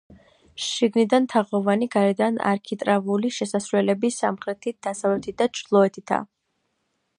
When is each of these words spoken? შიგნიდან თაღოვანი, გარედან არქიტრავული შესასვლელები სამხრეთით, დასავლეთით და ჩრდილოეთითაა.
შიგნიდან 0.67 1.27
თაღოვანი, 1.33 1.87
გარედან 1.95 2.39
არქიტრავული 2.53 3.31
შესასვლელები 3.37 4.13
სამხრეთით, 4.17 4.79
დასავლეთით 4.89 5.39
და 5.43 5.51
ჩრდილოეთითაა. 5.59 6.29